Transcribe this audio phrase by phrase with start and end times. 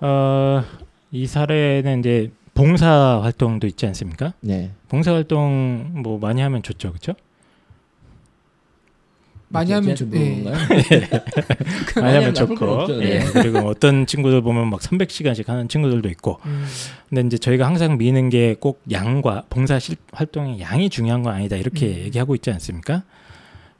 [0.00, 0.64] 어,
[1.12, 4.32] 이 사례는 이제 봉사 활동도 있지 않습니까?
[4.40, 4.70] 네.
[4.88, 7.14] 봉사 활동 뭐 많이 하면 좋죠, 그렇죠?
[9.52, 10.42] 많이 하면 좀 좋- 예.
[10.44, 10.58] 그런가요?
[12.00, 12.86] 많이 하면 좋고.
[13.02, 13.18] 예.
[13.18, 13.24] 네.
[13.32, 16.64] 그리고 어떤 친구들 보면 막 300시간씩 하는 친구들도 있고, 음,
[17.08, 21.56] 근데 이제 저희가 항상 미는 게 꼭 양과 봉사 실, 활동의 양이 중요한 건 아니다
[21.56, 21.92] 이렇게 음.
[22.04, 23.02] 얘기하고 있지 않습니까?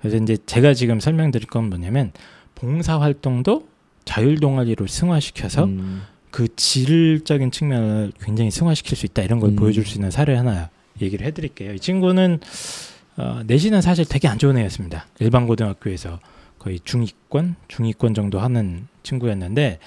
[0.01, 2.11] 그래서 이제 제가 지금 설명드릴 건 뭐냐면
[2.57, 3.69] 봉사 활동도
[4.05, 6.03] 자율 동아리로 승화시켜서 음.
[6.31, 9.57] 그 질적인 측면을 굉장히 승화시킬 수 있다 이런 걸 음.
[9.57, 11.75] 보여줄 수 있는 사례 하나 얘기를 해드릴게요.
[11.75, 12.41] 이 친구는
[13.17, 15.07] 어, 내신은 사실 되게 안 좋은 애였습니다.
[15.19, 16.21] 일반 고등학교에서
[16.59, 19.79] 거의 중위권, 중위권 정도 하는 친구였는데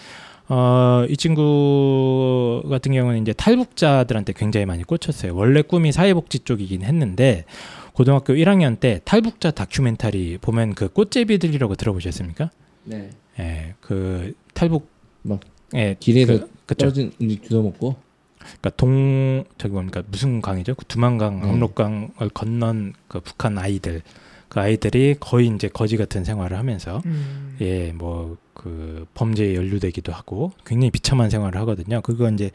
[0.50, 5.36] 어, 이 친구 같은 경우는 이제 탈북자들한테 굉장히 많이 꽂혔어요.
[5.36, 7.46] 원래 꿈이 사회복지 쪽이긴 했는데
[7.94, 12.50] 고등학교 1학년 때 탈북자 다큐멘터리 보면 그 꽃제비들이라고 들어보셨습니까?
[12.84, 13.10] 네.
[13.40, 14.90] 예, 그 탈북
[15.24, 15.40] 막
[15.76, 16.76] 예, 길에서 그.
[16.76, 17.96] 떨어진 음식 주워 먹고.
[18.40, 20.76] 그러니까 동 저기 뭡니까 무슨 강이죠?
[20.76, 21.50] 그 두만강 네.
[21.50, 24.02] 압록강을 건넌 그 북한 아이들
[24.50, 27.58] 그 아이들이 거의 이제 거지 같은 생활을 하면서 음.
[27.60, 32.02] 예뭐 그 범죄에 연루되기도 하고 굉장히 비참한 생활을 하거든요.
[32.02, 32.52] 그거 이제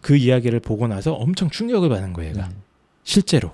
[0.00, 2.30] 그 이야기를 보고 나서 엄청 충격을 받은 거예요.
[2.30, 2.62] 얘가 음.
[3.04, 3.52] 실제로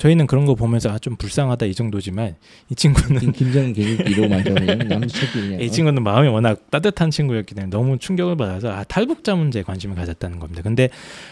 [0.00, 2.34] 저희는 그런 거 보면서 아, 좀 불쌍하다 이 정도지만
[2.70, 5.60] 이 친구는 김- 김정 개국기로 만져 그냥 남새끼 그냥.
[5.60, 10.38] 이 친구는 마음이 워낙 따뜻한 친구였기 때문에 너무 충격을 받아서 아, 탈북자 문제에 관심을 가졌다는
[10.38, 10.62] 겁니다.
[10.62, 10.88] 근데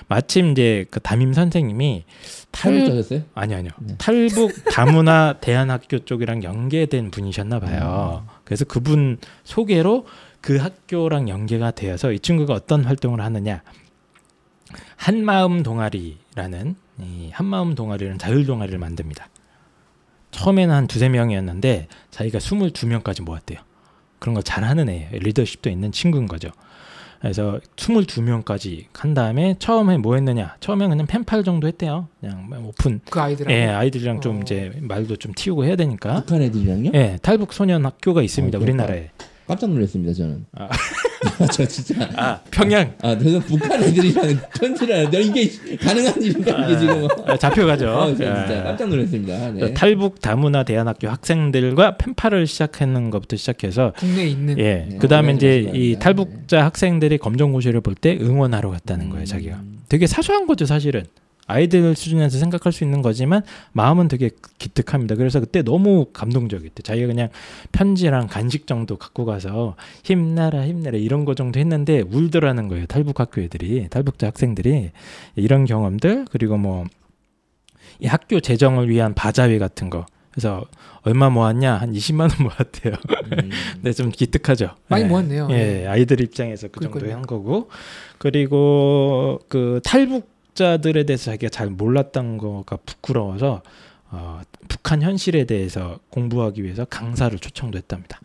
[0.08, 2.04] 마침 이제 그 담임 선생님이
[2.50, 3.22] 탈 탈북자셨어요?
[3.34, 3.94] 아니 아니요 네.
[3.96, 8.22] 탈북 다문화 대안학교 쪽이랑 연계된 분이셨나 봐요.
[8.26, 8.30] 음.
[8.44, 10.06] 그래서 그분 소개로
[10.42, 13.62] 그 학교랑 연계가 되어서 이 친구가 어떤 활동을 하느냐
[14.96, 19.28] 한마음 동아리라는 이 한마음 동아리는 자율 동아리를 만듭니다.
[20.30, 23.58] 처음에는 한 두세 명이었는데 자기가 22명까지 모았대요.
[24.18, 25.08] 그런 거 잘하는 애예요.
[25.12, 26.50] 리더십도 있는 친구인 거죠.
[27.20, 30.56] 그래서 22명까지 한 다음에 처음에 뭐 했느냐?
[30.60, 32.08] 처음에 그냥 펜팔 정도 했대요.
[32.20, 33.00] 그냥 오픈.
[33.10, 34.40] 그 아이들하고 예, 아이들이랑 좀 어.
[34.40, 36.20] 이제 말도 좀 튀우고 해야 되니까.
[36.20, 36.92] 북한 애들이랑요?
[36.94, 38.58] 예, 탈북 소년 학교가 있습니다.
[38.58, 39.10] 어, 우리나라에.
[39.48, 40.46] 깜짝 놀랐습니다 저는.
[40.52, 40.68] 아.
[41.52, 42.08] 저 진짜.
[42.16, 42.92] 아, 평양.
[43.02, 47.08] 아, 그래서 북한 애들이랑 편지를 하는데 이게 가능한 일인가 이게 지금.
[47.26, 47.88] 아, 잡혀가죠.
[47.90, 48.62] 어, 저 진짜 예.
[48.62, 49.50] 깜짝 놀랐습니다.
[49.52, 49.74] 네.
[49.74, 54.86] 탈북 다문화 대안학교 학생들과 펜팔을 시작하는 것부터 시작해서 국내에 있는 예.
[54.88, 55.70] 네, 그다음에 네, 이제.
[55.74, 55.98] 이 네.
[55.98, 59.56] 탈북자 학생들이 검정고시를 볼 때 응원하러 갔다는 거예요, 자기가.
[59.56, 59.78] 음.
[59.88, 61.04] 되게 사소한 거죠, 사실은.
[61.48, 63.42] 아이들 수준에서 생각할 수 있는 거지만
[63.72, 65.16] 마음은 되게 기특합니다.
[65.16, 66.82] 그래서 그때 너무 감동적이었대.
[66.84, 67.28] 자기가 그냥
[67.72, 72.86] 편지랑 간식 정도 갖고 가서 힘내라 힘내라 이런 거 정도 했는데 울더라는 거예요.
[72.86, 74.92] 탈북 학교 애들이 탈북자 학생들이
[75.34, 76.84] 이런 경험들 그리고 뭐
[78.00, 80.06] 이 학교 재정을 위한 바자회 같은 거.
[80.30, 80.64] 그래서
[81.02, 82.94] 얼마 모았냐 한 20만 원 모았대요.
[83.42, 83.50] 음.
[83.74, 84.70] 근데 좀 기특하죠.
[84.86, 85.08] 많이 예.
[85.08, 85.48] 모았네요.
[85.50, 87.14] 예, 아이들 입장에서 그 그러니까요.
[87.14, 87.70] 한 거고
[88.18, 93.62] 그리고 그 탈북 자들에 대해서 자기가 잘 몰랐던 거가 부끄러워서
[94.10, 98.20] 어, 북한 현실에 대해서 공부하기 위해서 강사를 초청도 했답니다.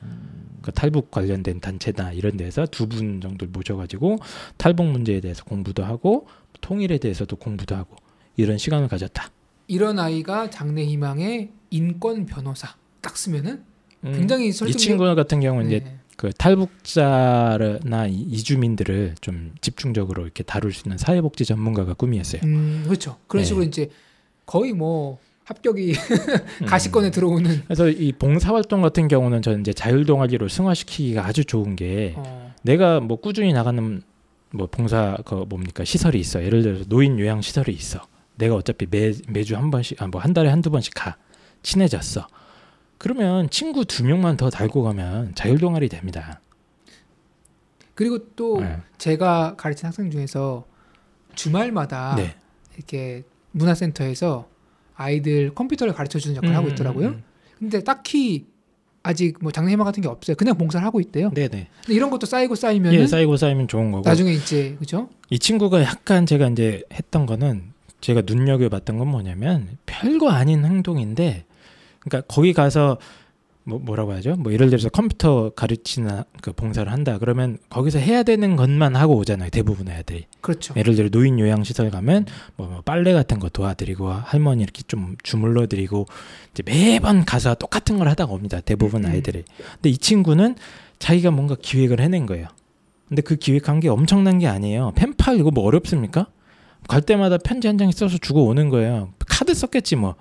[0.62, 4.18] 그 탈북 관련된 단체나 이런 데서 두 분 정도를 모셔가지고
[4.58, 6.28] 탈북 문제에 대해서 공부도 하고
[6.62, 7.98] 통일에 대해서도 공부도 하고
[8.38, 9.30] 이런 시간을 가졌다.
[9.68, 13.64] 이런 아이가 장래 희망의 인권 변호사 딱 쓰면은
[14.06, 16.00] 음, 굉장히 이 설득력 친구 같은 경우는 이제 네.
[16.18, 22.42] 그 탈북자나 이- 이주민들을 좀 집중적으로 이렇게 다룰 수 있는 사회복지 전문가가 꿈이었어요.
[22.46, 23.18] 음, 그렇죠.
[23.28, 23.48] 그런 네.
[23.48, 23.90] 식으로 이제
[24.46, 25.94] 거의 뭐 합격이
[26.62, 26.66] 음.
[26.66, 32.54] 가시권에 들어오는 그래서 이 봉사활동 같은 경우는 저는 이제 자율동아리로 승화시키기가 아주 좋은 게 어,
[32.62, 34.02] 내가 뭐 꾸준히 나가는
[34.52, 36.44] 뭐 봉사 그 뭡니까 시설이 있어.
[36.44, 38.00] 예를 들어서 노인 요양 시설이 있어.
[38.36, 41.18] 내가 어차피 매 매주 한 번씩 아 뭐 한 달에 한두 번씩 가
[41.64, 42.28] 친해졌어.
[43.04, 46.40] 그러면 친구 두 명만 더 달고 가면 자율 동아리 됩니다.
[47.96, 48.78] 그리고 또 네.
[48.98, 50.66] 제가 가르친 학생 중에서
[51.36, 52.34] 주말마다 네.
[52.78, 54.48] 이렇게 문화센터에서
[54.96, 57.08] 아이들 컴퓨터를 가르쳐 주는 역할을 하고 음, 있더라고요.
[57.10, 57.24] 음,
[57.60, 58.46] 근데 딱히
[59.04, 60.38] 아직 뭐 장래희망 같은 게 없어요.
[60.38, 61.28] 그냥 봉사를 하고 있대요.
[61.28, 61.34] 음.
[61.34, 61.68] 네네.
[61.82, 64.08] 근데 이런 것도 쌓이고 쌓이면 예, 은 쌓이고 쌓이면 좋은 거고.
[64.08, 65.10] 나중에 이제 그죠?
[65.30, 71.44] 이 친구가 약간 제가 이제 했던 거는 제가 눈여겨 봤던 건 뭐냐면 별거 아닌 행동인데
[72.04, 72.98] 그러니까 거기 가서
[73.66, 74.36] 뭐 뭐라고 하죠?
[74.36, 79.50] 뭐 예를 들어서 컴퓨터 가르치나 그 봉사를 한다 그러면 거기서 해야 되는 것만 하고 오잖아요.
[79.52, 80.26] 대부분의 애들이.
[80.42, 80.74] 그렇죠.
[80.76, 82.26] 예를 들어 노인 요양 시설 가면
[82.58, 86.08] 뭐, 뭐 빨래 같은 거 도와드리고 할머니 이렇게 좀 주물러 드리고
[86.52, 88.60] 이제 매번 가서 똑같은 걸 하다가 옵니다.
[88.60, 89.12] 대부분 음.
[89.12, 89.46] 아이들이.
[89.76, 90.56] 근데 이 친구는
[91.00, 92.48] 자기가 뭔가 기획을 해낸 거예요.
[93.08, 94.92] 근데 그 기획한 게 엄청난 게 아니에요.
[94.96, 96.28] 펜팔 이거 뭐 어렵습니까?
[96.90, 99.14] 갈 때마다 편지 한 장 써서 주고 오는 거예요.
[99.30, 100.16] 카드 썼겠지 뭐.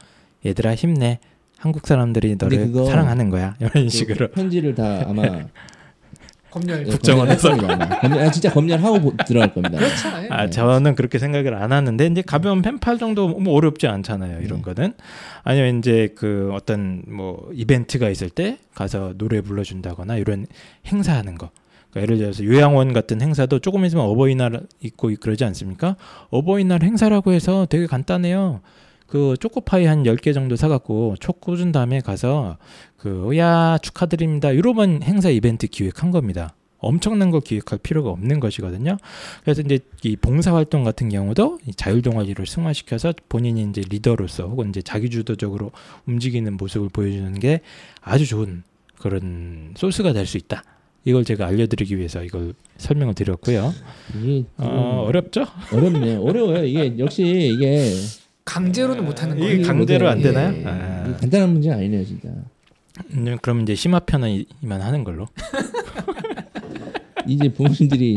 [0.47, 1.19] 얘들아 힘내.
[1.63, 3.55] 한국 사람들이 너를 그거 사랑하는 거야.
[3.61, 4.29] 이런 그 식으로.
[4.33, 5.23] 편지를 다 아마
[6.51, 6.81] 검열.
[6.87, 7.57] 예, 국정원에서?
[7.57, 9.79] 검열, 아, 진짜 검열하고 보- 들어갈 겁니다.
[9.79, 10.09] 그렇죠.
[10.25, 10.29] 예.
[10.29, 14.41] 아, 저는 그렇게 생각을 안 하는데 이제 가벼운 펜팔 정도 뭐 어렵지 않잖아요.
[14.43, 14.63] 이런 네.
[14.75, 14.93] 거는
[15.45, 20.47] 아니면 이제 그 어떤 뭐 이벤트가 있을 때 가서 노래 불러준다거나 이런
[20.89, 21.51] 행사하는 거.
[21.91, 25.95] 그러니까 예를 들어서 요양원 같은 행사도 조금 있으면 어버이날 있고 그러지 않습니까?
[26.31, 28.61] 어버이날 행사라고 해서 되게 간단해요.
[29.13, 32.57] 그 초코파이 한 10개 정도 사갖고 촉 꽂은 다음에 가서
[32.97, 34.53] 그, 야, 축하드립니다.
[34.53, 36.55] 이러면 행사 이벤트 기획한 겁니다.
[36.79, 38.97] 엄청난 걸 기획할 필요가 없는 것이거든요.
[39.45, 44.71] 그래서 이제 이 봉사 활동 같은 경우도 이 자율 동아리를 승화시켜서 본인이 이제 리더로서 혹은
[44.71, 45.73] 이제 자기 주도적으로
[46.07, 47.61] 움직이는 모습을 보여주는 게
[48.01, 48.63] 아주 좋은
[48.99, 50.65] 그런 소스가 될 수 있다.
[51.05, 53.75] 이걸 제가 알려드리기 위해서 이걸 설명을 드렸고요.
[54.23, 55.45] 이게 어, 어렵죠?
[55.71, 56.23] 어렵네요.
[56.23, 56.65] 어려워요.
[56.65, 57.93] 이게 역시 이게
[58.45, 59.63] 강제로는 못 하는 거예요.
[59.67, 60.55] 강제로 안 예, 되나요?
[60.57, 60.65] 예.
[60.67, 61.17] 아.
[61.21, 62.29] 간단한 문제 아니네요, 진짜.
[63.15, 65.27] 음, 그럼 이제 심화편은 이- 이만 하는 걸로.
[67.27, 68.17] 이제 부모님들이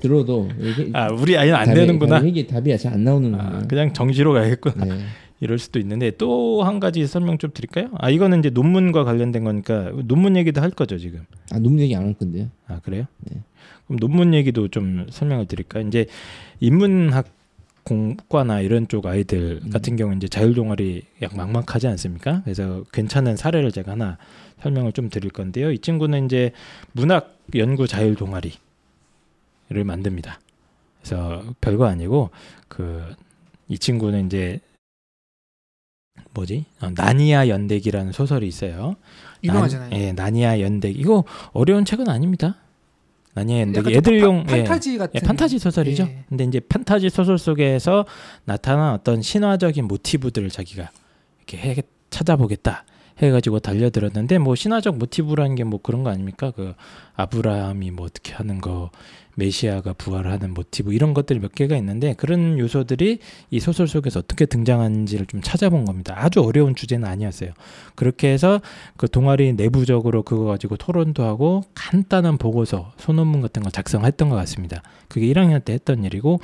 [0.00, 2.16] 들어도 이게 아, 우리 아이는 안 답이- 되는구나.
[2.16, 3.62] 답이 이게 답이 잘 안 나오는 아, 거예요.
[3.68, 4.84] 그냥 정지로 가야겠구나.
[4.84, 4.98] 네.
[5.40, 7.88] 이럴 수도 있는데 또 한 가지 설명 좀 드릴까요?
[7.98, 11.24] 아 이거는 이제 논문과 관련된 거니까 논문 얘기도 할 거죠 지금.
[11.52, 12.48] 아 논문 얘기 안 할 건데요.
[12.68, 13.06] 아 그래요?
[13.20, 13.40] 네.
[13.86, 15.86] 그럼 논문 얘기도 좀 설명을 드릴까요?
[15.86, 16.06] 이제
[16.60, 17.26] 인문학
[17.84, 19.70] 공과나 이런 쪽 아이들 음.
[19.70, 22.42] 같은 경우 이제 자율 동아리 약 막막하지 않습니까?
[22.44, 24.18] 그래서 괜찮은 사례를 제가 하나
[24.62, 25.72] 설명을 좀 드릴 건데요.
[25.72, 26.52] 이 친구는 이제
[26.92, 28.54] 문학 연구 자율 동아리를
[29.84, 30.40] 만듭니다.
[31.02, 32.30] 그래서 별거 아니고
[32.68, 33.14] 그
[33.72, 34.60] 이 친구는 이제
[36.34, 36.66] 뭐지?
[36.82, 38.96] 어, 나니아 연대기라는 소설이 있어요.
[39.42, 39.88] 유명하잖아요.
[39.88, 40.98] 난, 예, 나니아 연대기.
[40.98, 41.24] 이거
[41.54, 42.56] 어려운 책은 아닙니다.
[43.36, 46.02] 약간 좀 애들용 파, 예, 판타지 같은 예, 판타지 소설이죠.
[46.04, 46.24] 예.
[46.28, 48.04] 근데 이제 판타지 소설 속에서
[48.44, 50.90] 나타난 어떤 신화적인 모티브들을 자기가
[51.38, 51.76] 이렇게 해,
[52.10, 52.84] 찾아보겠다
[53.22, 56.50] 해가지고 달려들었는데 뭐 신화적 모티브라는 게 뭐 그런 거 아닙니까?
[56.50, 56.74] 그
[57.14, 58.90] 아브라함이 뭐 어떻게 하는 거,
[59.34, 63.18] 메시아가 부활하는 모티브 이런 것들이 몇 개가 있는데 그런 요소들이
[63.50, 66.14] 이 소설 속에서 어떻게 등장하는지를 좀 찾아본 겁니다.
[66.16, 67.50] 아주 어려운 주제는 아니었어요.
[67.94, 68.60] 그렇게 해서
[68.96, 74.82] 그 동아리 내부적으로 그거 가지고 토론도 하고 간단한 보고서, 소논문 같은 거 작성했던 것 같습니다.
[75.08, 76.40] 그게 1학년 때 했던 일이고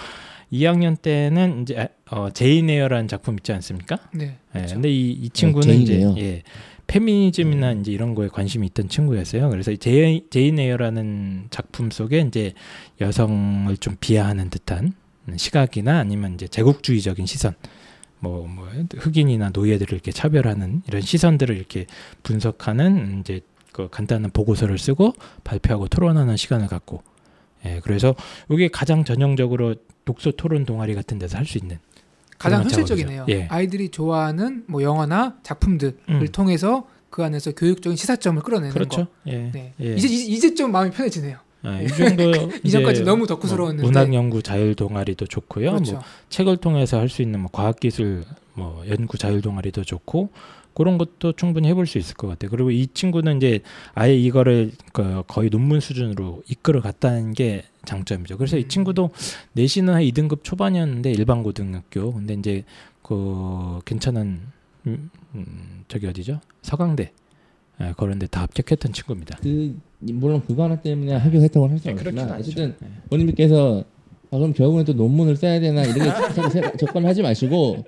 [0.53, 3.99] 2학년 때는 이제 어, 제인 에어라는 작품 있지 않습니까?
[4.15, 4.37] 네.
[4.55, 4.75] 예, 그렇죠.
[4.75, 6.15] 근데 이, 이 친구는 제인 이제.
[6.17, 6.43] 예,
[6.89, 9.49] 페미니즘이나 이제 이런 거에 관심이 있던 친구였어요.
[9.51, 12.55] 그래서 이 제인, 제인 에어라는 작품 속에 이제
[13.01, 14.95] 여성을 좀 비하하는 듯한
[15.37, 17.55] 시각이나 아니면 이제 제국주의적인 시선,
[18.19, 21.87] 뭐, 뭐 흑인이나 노예들을 이렇게 차별하는 이런 시선들을 이렇게
[22.23, 23.43] 분석하는 이제
[23.73, 25.13] 그 간단한 보고서를 쓰고
[25.45, 27.03] 발표하고 토론하는 시간을 갖고,
[27.67, 28.15] 예, 그래서
[28.51, 29.75] 이게 가장 전형적으로
[30.05, 31.79] 독서 토론 동아리 같은 데서 할 수 있는
[32.39, 33.27] 가장 현실적이네요.
[33.29, 33.47] 예.
[33.51, 36.27] 아이들이 좋아하는 뭐 영화나 작품들을 음.
[36.33, 39.07] 통해서 그 안에서 교육적인 시사점을 끌어내는 그렇죠.
[39.07, 39.11] 거.
[39.27, 39.51] 예.
[39.53, 39.75] 네.
[39.81, 39.95] 예.
[39.95, 41.39] 이제 이제 좀 마음이 편해지네요.
[41.65, 42.31] 아, 이 정도
[42.63, 43.83] 이전까지 너무 덕후스러웠는데.
[43.83, 45.73] 뭐 문학 연구 자율 동아리도 좋고요.
[45.73, 45.93] 그렇죠.
[45.95, 48.23] 뭐 책을 통해서 할 수 있는 뭐 과학 기술
[48.55, 50.31] 뭐 연구 자율 동아리도 좋고
[50.79, 52.53] 그런 것도 충분히 해볼 수 있을 것 같아요.
[52.53, 53.61] 그리고 이 친구는 이제
[53.95, 58.39] 아예 이거를 그 거의 논문 수준으로 이끌어 갔다는 게 장점이죠.
[58.39, 58.69] 그래서 이 음.
[58.69, 59.11] 친구도
[59.55, 62.65] 내신은 한 2등급 초반이었는데 일반 고등학교 근데 이제
[63.03, 64.41] 그 괜찮은
[64.87, 66.41] 음, 음, 저기 어디죠?
[66.63, 67.11] 서강대
[67.81, 69.39] 예, 그런데 다 합격했던 친구입니다.
[69.43, 72.31] 그 물론 그거 하나 때문에 합격했다고 할수 예, 없지만.
[72.31, 72.87] 어쨌든 예.
[73.11, 73.83] 본인께서
[74.31, 77.85] 아, 그럼 결국엔 또 논문을 써야 되나 이렇게 접근하지 마시고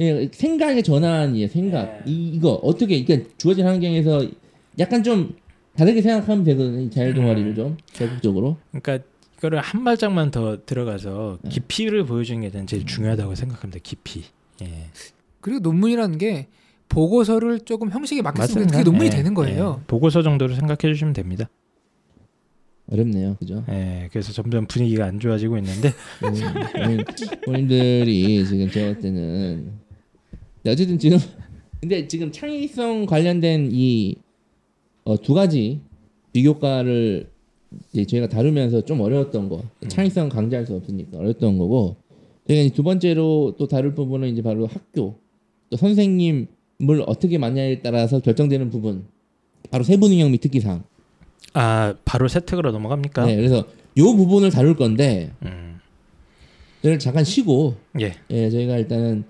[0.00, 1.48] 예, 생각의 전환이에요.
[1.48, 2.12] 생각 네.
[2.12, 4.26] 이, 이거 어떻게 그러니까 주어진 환경에서
[4.78, 5.36] 약간 좀
[5.76, 6.80] 다르게 생각하면 되거든요.
[6.80, 7.54] 이 자율 동아리를 음.
[7.54, 8.56] 좀 적극적으로.
[8.70, 9.06] 그러니까
[9.38, 11.50] 이거를 한 발짝만 더 들어가서 네.
[11.50, 13.80] 깊이를 보여주는 게 저는 제일 중요하다고 생각합니다.
[13.82, 14.24] 깊이.
[14.62, 14.86] 예.
[15.40, 16.46] 그리고 논문이라는 게
[16.88, 18.90] 보고서를 조금 형식에 맡겼으면 그게 맞습니다.
[18.90, 19.78] 논문이 예, 되는 거예요.
[19.80, 19.86] 예.
[19.86, 21.48] 보고서 정도로 생각해 주시면 됩니다.
[22.90, 23.64] 어렵네요, 그죠?
[23.70, 24.08] 예.
[24.12, 25.88] 그래서 점점 분위기가 안 좋아지고 있는데
[26.22, 26.98] 음,
[27.46, 29.72] 본인들이 지금 제가 볼 때는 네,
[30.72, 31.18] 어쨌든 지금
[31.80, 34.16] 근데 지금 창의성 관련된 이
[35.04, 35.80] 어, 두 가지
[36.32, 37.28] 비교과를
[37.92, 41.96] 이제 저희가 다루면서 좀 어려웠던 거 창의성 강조할 수 없으니까 어려웠던 거고
[42.48, 45.18] 저희가 두 번째로 또 다룰 부분은 이제 바로 학교
[45.70, 46.46] 또 선생님을
[47.06, 49.04] 어떻게 만나냐에 따라서 결정되는 부분
[49.70, 50.84] 바로 세부능력 및 특기사항
[51.52, 53.26] 아 바로 세특으로 넘어갑니까?
[53.26, 53.64] 네, 그래서
[53.96, 55.78] 요 부분을 다룰 건데 음.
[56.82, 58.14] 저희를 잠깐 쉬고 예.
[58.30, 59.24] 예, 저희가 일단은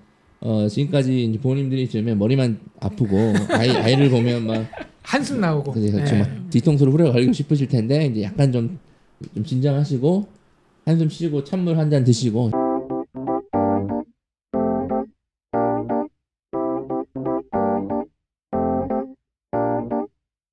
[0.45, 3.17] 어, 지금까지 이제 부모님들이 들으면 머리만 아프고
[3.49, 4.67] 아이 아이를 보면 막
[5.01, 5.71] 한숨 나오고.
[5.71, 6.05] 그래서 예.
[6.05, 8.77] 좀막 뒤통수를 후려 걸리고 싶으실 텐데 이제 약간 좀,
[9.33, 10.27] 좀 진정하시고
[10.85, 12.51] 한숨 쉬고 찬물 한 잔 드시고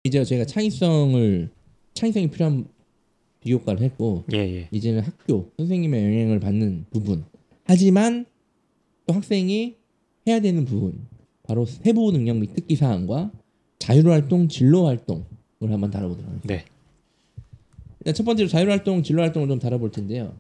[0.05, 1.51] 이제 저희가 창의성을
[1.93, 2.67] 창의성이 필요한
[3.41, 4.69] 비교과를 했고 예, 예.
[4.71, 7.25] 이제는 학교 선생님의 영향을 받는 부분.
[7.65, 8.25] 하지만
[9.07, 9.82] 또 학생이
[10.27, 11.07] 해야 되는 부분
[11.43, 13.31] 바로 세부 능력 및 특기 사항과
[13.79, 15.25] 자율활동, 진로활동을
[15.61, 16.55] 한번 다뤄보도록 하겠습니다.
[16.55, 16.65] 네.
[18.01, 20.35] 일단 첫 번째로 자율활동, 진로활동을 좀 다뤄볼 텐데요.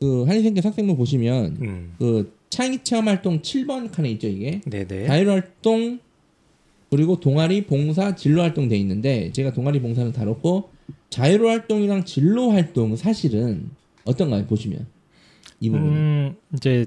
[0.00, 1.94] 그 한의생계 학생부 보시면 음.
[1.98, 5.06] 그 창의 체험 활동 7번 칸에 있죠 이게 네, 네.
[5.06, 5.98] 자율 활동
[6.90, 10.70] 그리고 동아리 봉사 진로 활동 돼 있는데 제가 동아리 봉사는 다뤘고
[11.10, 13.70] 자율 활동이랑 진로 활동 사실은
[14.04, 14.86] 어떤가요 보시면
[15.60, 16.86] 이 부분 은 음, 이제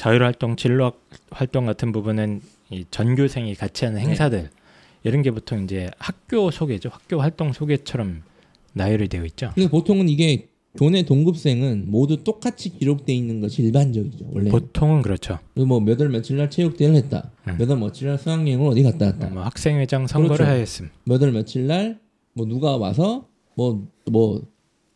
[0.00, 0.92] 자율 활동, 진로
[1.30, 2.40] 활동 같은 부분은
[2.70, 4.06] 이 전교생이 같이 하는 네.
[4.08, 4.48] 행사들
[5.04, 6.88] 이런 게 보통 이제 학교 소개죠.
[6.90, 8.22] 학교 활동 소개처럼
[8.72, 9.50] 나열이 되어 있죠.
[9.54, 10.46] 그래서 보통은 이게
[10.78, 15.38] 교내 동급생은 모두 똑같이 기록돼 있는 것이 일반적이죠 원래 보통은 그렇죠.
[15.52, 17.58] 그리고 뭐몇월 며칠 날 체육대회를 했다 음.
[17.58, 20.50] 몇월 며칠 날 수학여행을 어디 갔다 왔다 뭐 학생회장 선거를 그렇죠.
[20.50, 20.90] 하였음.
[21.04, 21.98] 몇월 며칠 날
[22.32, 23.26] 뭐 누가 와서
[23.56, 24.42] 뭐뭐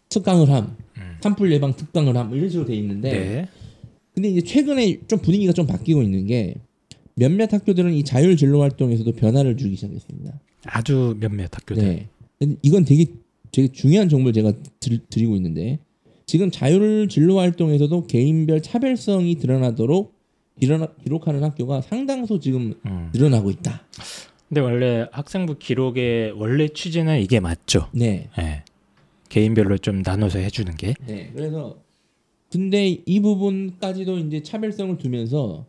[0.08, 1.16] 특강을 함 음.
[1.20, 3.48] 산불 예방 특강을 함 이런 식으로 돼 있는데 네.
[4.14, 6.54] 근데 이제 최근에 좀 분위기가 좀 바뀌고 있는 게
[7.14, 10.40] 몇몇 학교들은 이 자율 진로 활동에서도 변화를 주기 시작했습니다.
[10.66, 11.82] 아주 몇몇 학교들.
[11.82, 12.08] 네.
[12.62, 13.06] 이건 되게
[13.52, 15.78] 되게 중요한 정보를 제가 드, 드리고 있는데
[16.26, 20.14] 지금 자율 진로 활동에서도 개인별 차별성이 드러나도록
[20.60, 23.10] 일어나, 기록하는 학교가 상당수 지금 음.
[23.12, 23.82] 늘어나고 있다.
[24.48, 27.88] 근데 원래 학생부 기록의 원래 취지는 이게 맞죠.
[27.92, 28.28] 네.
[28.38, 28.62] 예.
[29.28, 30.94] 개인별로 좀 나눠서 해주는 게.
[31.06, 31.30] 네.
[31.34, 31.76] 그래서
[32.54, 35.66] 근데 이 부분까지도 이제 차별성을 두면서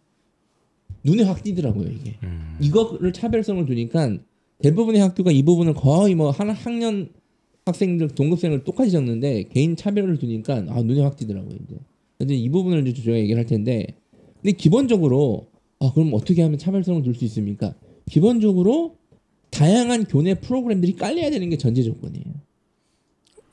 [1.04, 2.13] 눈에 확 띄더라고요, 이게.
[2.22, 2.58] 음.
[2.62, 4.15] 이거를 차별성을 두니까
[4.62, 7.10] 대부분의 학교가 이 부분을 거의 뭐한 학년
[7.65, 11.75] 학생들 동급생을 똑같이 적는데 개인 차별을 두니까 아 눈에 확 띄더라고요 이제.
[12.20, 13.88] 근데 이 부분을 이제 저희가 얘기를 할 텐데
[14.44, 15.48] 근데 기본적으로
[15.80, 17.74] 아 그럼 어떻게 하면 차별성을 둘 수 있습니까?
[18.08, 18.96] 기본적으로
[19.50, 22.25] 다양한 교내 프로그램들이 깔려야 되는 게 전제 조건이에요.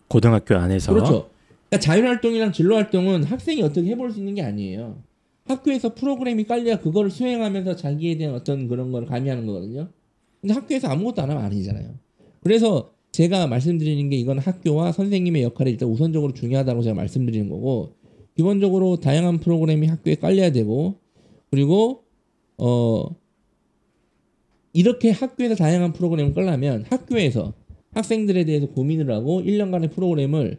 [0.08, 0.92] 고등학교 안에서.
[0.92, 1.30] 그렇죠.
[1.72, 5.02] 그러니까 자율활동이랑 진로활동은 학생이 어떻게 해볼 수 있는 게 아니에요.
[5.46, 9.88] 학교에서 프로그램이 깔려야 그거를 수행하면서 자기에 대한 어떤 그런 걸 가미하는 거거든요.
[10.42, 11.94] 근데 학교에서 아무것도 안 하면 아니잖아요.
[12.42, 17.94] 그래서 제가 말씀드리는 게 이건 학교와 선생님의 역할이 일단 우선적으로 중요하다고 제가 말씀드리는 거고
[18.36, 20.96] 기본적으로 다양한 프로그램이 학교에 깔려야 되고
[21.50, 22.04] 그리고
[22.58, 23.06] 어
[24.74, 27.54] 이렇게 학교에서 다양한 프로그램을 깔려면 학교에서
[27.94, 30.58] 학생들에 대해서 고민을 하고 1년간의 프로그램을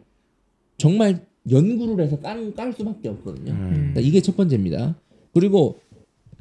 [0.76, 3.52] 정말 연구를 해서 깔, 깔 수밖에 없거든요.
[3.52, 3.70] 음.
[3.72, 4.96] 그러니까 이게 첫 번째입니다.
[5.32, 5.78] 그리고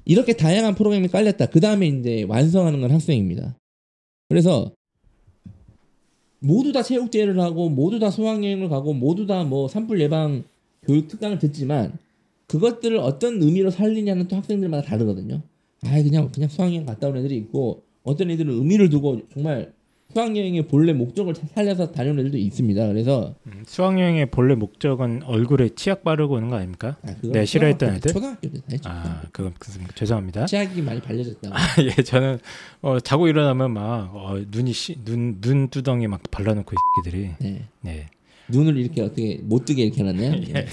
[0.06, 1.48] 이렇게 다양한 프로그램이 깔렸다.
[1.48, 3.56] 그 다음에 이제 완성하는 건 학생입니다.
[4.30, 4.72] 그래서
[6.40, 10.44] 모두 다 체육대회를 하고 모두 다 수학여행을 가고 모두 다 뭐 산불 예방
[10.84, 11.98] 교육 특강을 듣지만
[12.48, 15.42] 그것들을 어떤 의미로 살리냐는 또 학생들마다 다르거든요.
[15.86, 19.74] 아 그냥 그냥 수학여행 갔다 온 애들이 있고 어떤 애들은 의미를 두고 정말
[20.14, 22.88] 수학여행의 본래 목적을 살려서 다니는 애들도 있습니다.
[22.88, 26.98] 그래서 음, 수학여행의 본래 목적은 얼굴에 치약 바르고 오는 거 아닙니까?
[27.04, 28.14] 아, 네, 싫어했던 애들?
[28.14, 28.90] 초등학교 때 했죠.
[28.90, 29.94] 아, 그건 그렇습니까?
[29.96, 30.46] 죄송합니다.
[30.46, 31.50] 치약이 많이 발려졌다.
[31.98, 32.40] 예, 저는
[32.82, 37.32] 어, 자고 일어나면 막 어, 눈이 시, 눈, 눈 두덩이 막 발라놓고 이 새끼들이.
[37.40, 37.62] 네.
[37.82, 38.06] 네.
[38.50, 40.34] 눈을 이렇게 어떻게 못 뜨게 이렇게 해놨나요?
[40.50, 40.54] 예.
[40.54, 40.66] 네.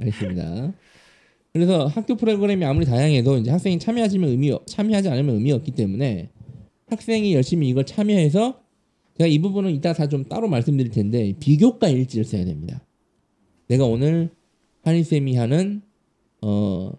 [0.00, 0.72] 알겠습니다.
[1.52, 5.72] 그래서 학교 프로그램이 아무리 다양해도 이제 학생이 참여하지 면 의미 없- 참여하지 않으면 의미 없기
[5.72, 6.30] 때문에
[6.90, 8.60] 학생이 열심히 이걸 참여해서
[9.18, 12.84] 제가 이 부분은 이따 다좀 따로 말씀드릴 텐데 비교과 일지를 써야 됩니다.
[13.66, 14.30] 내가 오늘
[14.82, 15.82] 한희 쌤이 하는
[16.40, 16.92] 어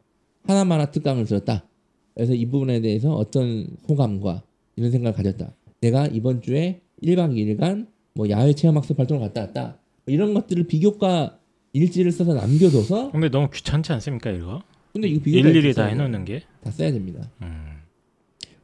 [0.43, 1.65] 하나마나 특강을 들었다.
[2.13, 4.43] 그래서 이 부분에 대해서 어떤 소감과
[4.75, 5.55] 이런 생각을 가졌다.
[5.81, 9.79] 내가 이번 주에 1박 2일간 뭐 야외 체험학습 활동을 갔다 왔다.
[10.05, 11.39] 뭐 이런 것들을 비교과
[11.71, 14.61] 일지를 써서 남겨둬서 근데 너무 귀찮지 않습니까 이거?
[14.91, 15.85] 근데 이거 비교과 일일이 다.
[15.85, 16.43] 해놓는 게.
[16.63, 17.29] 다 써야 됩니다.
[17.41, 17.77] 음.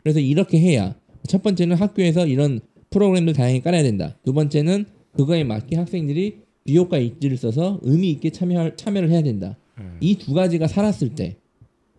[0.04, 0.96] 그래서 이렇게 해야
[1.28, 4.18] 첫 번째는 학교에서 이런 프로그램들 다양히 깔아야 된다.
[4.24, 9.58] 두 번째는 그거에 맞게 학생들이 비교과 일지를 써서 의미 있게 참여 참여를 해야 된다.
[9.78, 9.98] 음.
[10.02, 11.38] 이두 가지가 살았을 때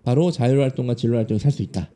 [0.03, 1.91] 바로 자율활동과 진로활동이 살 수 있다.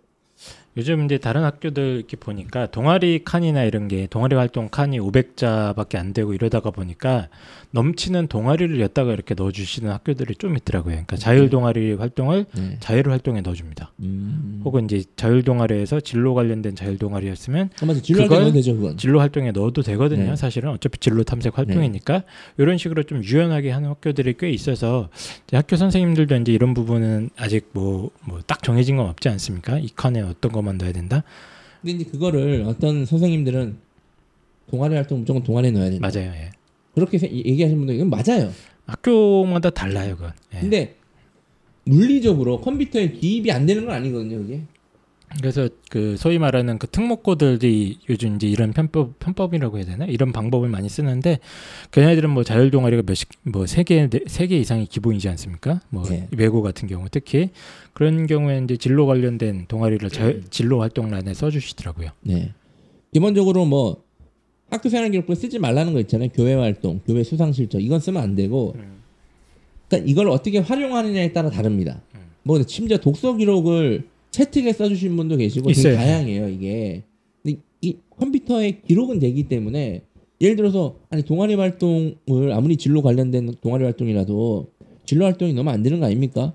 [0.81, 6.15] 요즘 이제 다른 학교들 이렇게 보니까 동아리 칸이나 이런 게 동아리 활동 칸이 500자밖에 안
[6.15, 7.29] 되고 이러다가 보니까
[7.73, 10.93] 넘치는 동아리를 였다가 이렇게 넣어주시는 학교들이 좀 있더라고요.
[10.95, 12.77] 그러니까 자율 동아리 활동을 네.
[12.81, 13.93] 자율 활동에 넣어줍니다.
[14.01, 14.63] 음.
[14.65, 18.01] 혹은 이제 자율 동아리에서 진로 관련된 자율 동아리였으면 맞아.
[18.01, 18.97] 진로활동 그걸 되죠 그건.
[18.97, 20.31] 진로 활동에 넣어도 되거든요.
[20.31, 20.37] 네.
[20.37, 22.23] 사실은 어차피 진로 탐색 활동이니까
[22.57, 25.11] 이런 식으로 좀 유연하게 하는 학교들이 꽤 있어서
[25.53, 29.79] 학교 선생님들도 이제 이런 부분은 아직 뭐 뭐 딱 정해진 건 없지 않습니까?
[29.79, 31.23] 이 칸에 어떤 것만 넣어야 된다.
[31.83, 33.77] 근데 이제 그거를 어떤 선생님들은
[34.71, 36.09] 동아리 활동 무조건 동아리에 넣어야 된다.
[36.12, 36.31] 맞아요.
[36.33, 36.50] 예.
[36.95, 38.53] 그렇게 세- 얘기하시는 분들 이건 맞아요.
[38.87, 40.33] 학교마다 달라요, 그건.
[40.55, 40.61] 예.
[40.61, 40.97] 근데
[41.85, 44.62] 물리적으로 컴퓨터에 기입이 안 되는 건 아니거든요, 그게.
[45.39, 50.69] 그래서 그 소위 말하는 그 특목고들이 요즘 이제 이런 편법 편법이라고 해야 되나 이런 방법을
[50.69, 51.39] 많이 쓰는데
[51.93, 55.81] 걔네들은 뭐 자율 동아리가 몇십 뭐세개세 개 이상이 기본이지 않습니까?
[55.89, 56.27] 뭐 네.
[56.37, 57.51] 외고 같은 경우 특히
[57.93, 60.45] 그런 경우에 이제 진로 관련된 동아리를 자, 음.
[60.51, 62.11] 진로 활동란에 써주시더라고요.
[62.23, 62.53] 네.
[63.13, 64.03] 기본적으로 뭐
[64.69, 66.29] 학교 생활 기록부 쓰지 말라는 거 있잖아요.
[66.35, 68.75] 교회 활동, 교회 수상 실적 이건 쓰면 안 되고.
[69.89, 72.01] 그러니까 이걸 어떻게 활용하느냐에 따라 다릅니다.
[72.15, 72.21] 음.
[72.43, 75.97] 뭐 심지어 독서 기록을 채택에 써주신 분도 계시고 되게 있어요.
[75.97, 77.03] 다양해요 이게.
[77.43, 80.03] 근데 이 컴퓨터에 기록은 되기 때문에
[80.41, 84.69] 예를 들어서 아니 동아리 활동을 아무리 진로 관련된 동아리 활동이라도
[85.05, 86.55] 진로 활동이 너무 안 되는 거 아닙니까?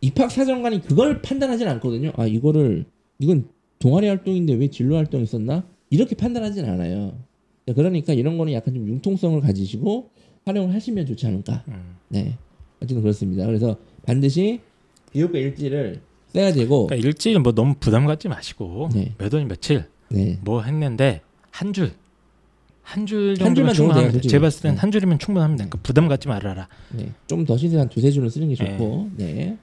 [0.00, 2.12] 입학 사정관이 그걸 판단하진 않거든요.
[2.16, 2.84] 아 이거를
[3.18, 3.48] 이건
[3.78, 5.66] 동아리 활동인데 왜 진로 활동이 있었나?
[5.90, 7.18] 이렇게 판단하진 않아요.
[7.66, 10.10] 그러니까 이런 거는 약간 좀 융통성을 가지시고
[10.44, 11.64] 활용을 하시면 좋지 않을까.
[11.68, 11.96] 음.
[12.08, 12.36] 네.
[12.82, 13.46] 어쨌든 그렇습니다.
[13.46, 14.60] 그래서 반드시
[15.12, 16.00] 교육과 일지를
[16.34, 19.14] 써야 되고, 그러니까 일주일 뭐 너무 부담 갖지 마시고 네.
[19.18, 20.38] 몇 월 며칠 네.
[20.42, 21.92] 뭐 했는데 한 줄.
[22.82, 24.20] 한줄한 정도면 줄만 적어도 충분합니다.
[24.20, 24.30] 돼요.
[24.30, 24.78] 제가 봤을 땐 네.
[24.78, 25.64] 한 줄이면 충분합니다.
[25.64, 26.68] 그러니까 부담 갖지 말아라.
[26.92, 27.12] 네.
[27.26, 29.56] 좀더 시세 한 두세 줄은 쓰는 게 좋고, 네.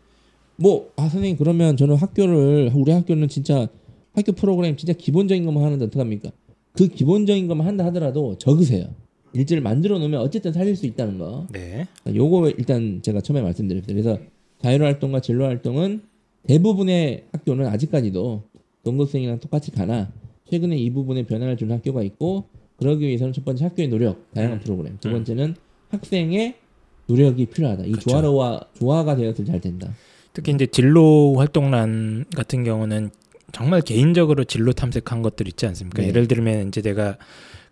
[0.55, 3.67] 뭐, 아, 선생님, 그러면 저는 학교를, 우리 학교는 진짜
[4.15, 6.31] 학교 프로그램 진짜 기본적인 것만 하는데 어떡합니까?
[6.73, 8.87] 그 기본적인 것만 한다 하더라도 적으세요.
[9.33, 11.45] 일지를 만들어 놓으면 어쨌든 살릴 수 있다는 거.
[11.51, 11.85] 네.
[12.11, 13.85] 요거 일단 제가 처음에 말씀드렸어요.
[13.95, 14.17] 그래서
[14.63, 16.01] 자율활동과 진로활동은
[16.47, 18.43] 대부분의 학교는 아직까지도
[18.83, 20.11] 동급생이랑 똑같이 가나
[20.49, 22.45] 최근에 이 부분에 변화를 주는 학교가 있고
[22.77, 24.59] 그러기 위해서는 첫 번째 학교의 노력, 다양한 음.
[24.61, 24.97] 프로그램.
[24.99, 25.13] 두 음.
[25.13, 25.55] 번째는
[25.89, 26.55] 학생의
[27.07, 27.85] 노력이 필요하다.
[27.85, 28.09] 이 그쵸.
[28.09, 29.93] 조화로와 조화가 되었을 잘 된다.
[30.33, 33.11] 특히 이제 진로 활동란 같은 경우는
[33.51, 36.01] 정말 개인적으로 진로 탐색한 것들 있지 않습니까?
[36.01, 36.07] 네.
[36.07, 37.17] 예를 들면 이제 내가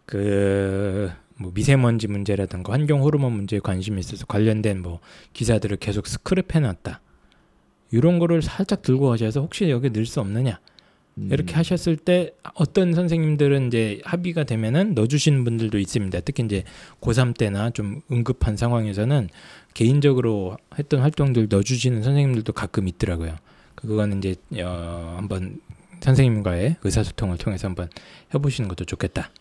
[0.06, 1.10] 그
[1.40, 5.00] 뭐 미세먼지 문제라든가 환경 호르몬 문제에 관심이 있어서 관련된 뭐
[5.34, 7.02] 기사들을 계속 스크랩해 놨다.
[7.92, 10.60] 이런 거를 살짝 들고 가셔서 혹시 여기 넣을 수 없느냐
[11.18, 11.30] 음.
[11.32, 16.20] 이렇게 하셨을 때 어떤 선생님들은 이제 합의가 되면은 넣어주시는 분들도 있습니다.
[16.22, 16.64] 특히 이제
[17.02, 19.30] 고3 때나 좀 응급한 상황에서는
[19.74, 23.36] 개인적으로 했던 활동들 넣어주시는 선생님들도 가끔 있더라고요.
[23.76, 25.60] 그거는 이제 어, 한번
[26.02, 27.90] 선생님과의 의사소통을 통해서 한번
[28.34, 29.32] 해보시는 것도 좋겠다.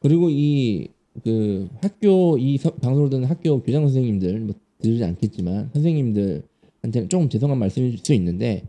[0.00, 0.88] 그리고 이
[1.22, 6.42] 그 학교 이 서- 방송을 듣는 학교 교장 선생님들 뭐 들으지 않겠지만 선생님들
[6.84, 8.62] 한테는 조금 죄송한 말씀일 수 있는데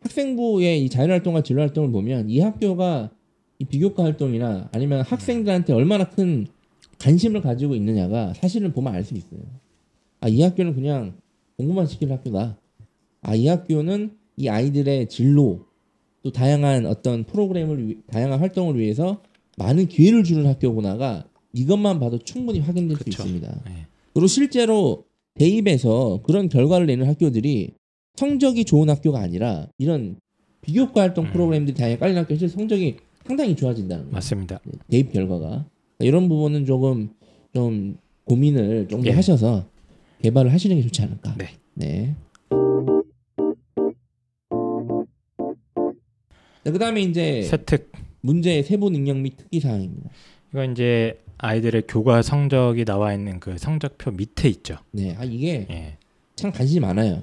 [0.00, 3.10] 학생부의 이 자율활동과 진로활동을 보면 이 학교가
[3.58, 6.46] 이 비교과 활동이나 아니면 학생들한테 얼마나 큰
[6.98, 9.40] 관심을 가지고 있느냐가 사실은 보면 알 수 있어요.
[10.20, 11.14] 아 이 학교는 그냥
[11.56, 12.58] 공부만 시키는 학교다.
[13.22, 15.66] 아 이 학교는 이 아이들의 진로
[16.22, 19.22] 또 다양한 어떤 프로그램을 위- 다양한 활동을 위해서
[19.56, 23.22] 많은 기회를 주는 학교구나가 이것만 봐도 충분히 확인될 그쵸.
[23.22, 23.62] 수 있습니다.
[23.66, 23.86] 네.
[24.12, 25.04] 그리고 실제로
[25.36, 27.72] 대입에서 그런 결과를 내는 학교들이
[28.16, 30.16] 성적이 좋은 학교가 아니라 이런
[30.62, 31.32] 비교과 활동 음.
[31.32, 34.12] 프로그램들이 다양하게 깔린 학교 실 성적이 상당히 좋아진다는 거예요.
[34.12, 34.60] 맞습니다.
[34.90, 35.68] 대입 결과가 그러니까
[36.00, 37.10] 이런 부분은 조금
[37.54, 39.12] 좀 고민을 좀더 예.
[39.12, 39.68] 하셔서
[40.22, 41.34] 개발을 하시는 게 좋지 않을까.
[41.36, 41.48] 네.
[41.74, 42.16] 네.
[46.64, 50.10] 자, 그다음에 이제 세특 문제의 세부 능력 및 특기 사항입니다.
[50.52, 54.76] 이거 이제 아이들의 교과 성적이 나와 있는 그 성적표 밑에 있죠.
[54.92, 55.96] 네, 아 이게 예.
[56.34, 57.22] 참 관심이 많아요.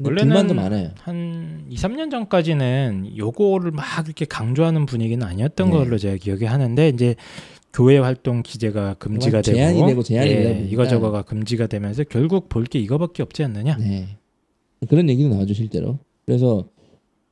[0.00, 0.90] 원래는- 많아요.
[0.98, 5.72] 한 2, 3년 전까지는 요거를 막 이렇게 강조하는 분위기는 아니었던 네.
[5.76, 7.14] 걸로 제가 기억이 하는데 이제
[7.72, 10.66] 교회 활동 기재가 금지가 되고 제한이 되고 제한이 예, 보니까.
[10.68, 13.76] 이거저거가 금지가 되면서 결국 볼 게 이거밖에 없지 않느냐?
[13.78, 14.16] 네.
[14.88, 15.98] 그런 얘기도 나와죠 실제로.
[16.26, 16.64] 그래서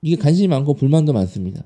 [0.00, 1.62] 이게 관심이 많고 불만도 많습니다.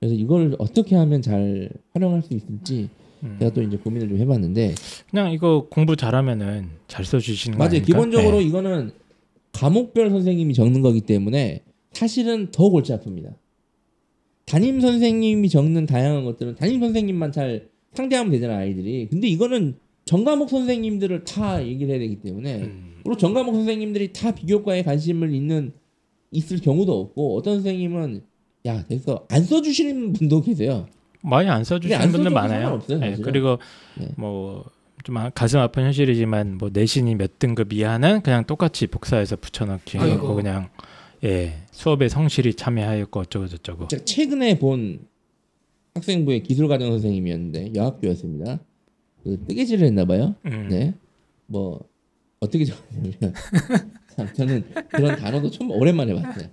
[0.00, 3.03] 그래서 이걸 어떻게 하면 잘 활용할 수 있을지 음,
[3.38, 4.74] 제가 또 이제 고민을 좀 해봤는데
[5.10, 7.70] 그냥 이거 공부 잘하면은 잘 써주시는 거 맞아요.
[7.70, 7.86] 아닙니까?
[7.86, 8.46] 기본적으로 예.
[8.46, 8.92] 이거는
[9.52, 13.34] 과목별 선생님이 적는 거기 때문에 사실은 더 골치 아픕니다.
[14.46, 19.08] 담임 선생님이 적는 다양한 것들은 담임 선생님만 잘 상대하면 되잖아 아이들이.
[19.08, 24.82] 근데 이거는 전과목 선생님들을 다 얘기를 해야 되기 때문에 음, 그리고 전과목 선생님들이 다 비교과에
[24.82, 25.72] 관심을 있는
[26.30, 28.22] 있을 경우도 없고 어떤 선생님은
[28.66, 30.86] 야 됐어 안 써주시는 분도 계세요.
[31.24, 32.80] 많이 안 써주시는 안 분들 많아요.
[32.80, 33.22] 사실은.
[33.22, 33.58] 그리고
[33.96, 34.08] 네.
[34.16, 39.98] 뭐좀 가슴 아픈 현실이지만 뭐 내신이 몇 등급 이하는 그냥 똑같이 복사해서 붙여넣기.
[39.98, 40.68] 해갖고 그냥
[41.24, 45.00] 예 수업에 성실히 참여하였고 어쩌고 저쩌고 제가 최근에 본
[45.94, 48.58] 학생부의 기술과정 선생님이었는데 여학교였습니다.
[49.22, 50.34] 그 뜨개질을 했나 봐요.
[50.44, 50.94] 음, 네.
[51.46, 51.80] 뭐
[52.40, 53.34] 어떻게 적었냐면
[54.14, 56.48] 참 저는 그런 단어도 좀 오랜만에 봤어요.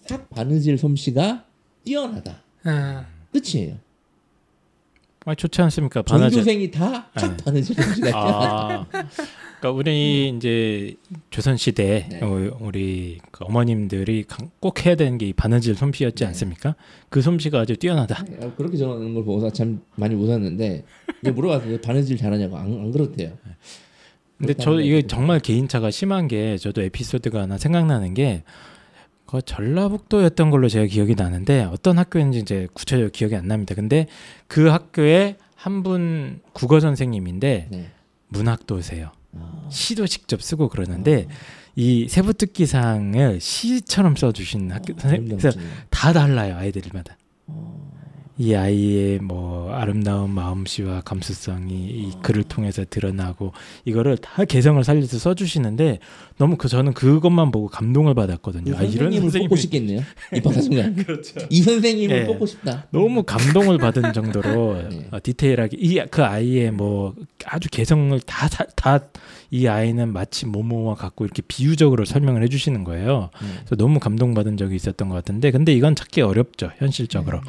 [0.00, 1.46] 삭 바느질 솜씨가
[1.84, 2.42] 뛰어나다.
[2.64, 3.76] 아, 끝이에요.
[5.26, 6.02] 아, 좋지 않습니까?
[6.02, 6.30] 바느질.
[6.42, 7.36] 전교생이 다 네.
[7.44, 7.84] 바느질을.
[8.14, 10.94] 아, 그러니까 우리 이제
[11.28, 12.20] 조선 시대 네.
[12.22, 16.28] 어, 우리 그 어머님들이 강- 꼭 해야 되는 게이 바느질 솜씨였지 네.
[16.28, 16.74] 않습니까?
[17.10, 18.24] 그 솜씨가 아주 뛰어나다.
[18.42, 20.84] 아, 그렇게 전하는 걸 보고서 참 많이 웃었는데
[21.20, 21.80] 이제 물어봤어요.
[21.82, 23.32] 바느질 잘하냐고 안, 안 그렇대요.
[24.38, 25.06] 근데 그렇게 저 이게.
[25.06, 28.42] 정말 개인차가 심한 게 저도 에피소드가 하나 생각나는 게
[29.30, 33.74] 그 전라북도였던 걸로 제가 기억이 나는데 어떤 학교인지 이제 구체적으로 기억이 안 납니다.
[33.74, 34.06] 근데
[34.48, 37.90] 그 학교에 한 분 국어 선생님인데 네.
[38.28, 39.12] 문학도세요.
[39.36, 41.26] 아, 시도 직접 쓰고 그러는데
[41.76, 45.58] 이 세부특기상을 시처럼 써주신 학교 선생님 그래서.
[45.90, 47.16] 다 달라요 아이들마다.
[47.46, 47.79] 어,
[48.40, 53.52] 이 아이의 뭐 아름다운 마음씨와 감수성이 이 글을 통해서 드러나고
[53.84, 55.98] 이거를 다 개성을 살려서 써주시는데
[56.38, 58.72] 너무 그 저는 그것만 보고 감동을 받았거든요.
[58.72, 60.00] 그아 이런 선생님을 선생님이 뽑고 싶겠네요.
[60.34, 60.94] 입학하 순간.
[61.04, 61.38] 그렇죠.
[61.50, 62.26] 이 선생님을 예.
[62.26, 62.86] 뽑고 싶다.
[62.92, 65.06] 너무 감동을 받은 정도로 네.
[65.10, 69.00] 어, 디테일하게 이 그 아이의 뭐 아주 개성을 다 다
[69.52, 73.30] 이 아이는 마치 모모와 같고 이렇게 비유적으로 설명을 해주시는 거예요.
[73.42, 73.48] 네.
[73.58, 77.40] 그래서 너무 감동받은 적이 있었던 것 같은데 근데 이건 찾기 어렵죠 현실적으로.